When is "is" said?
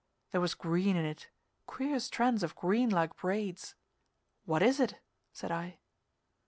4.63-4.79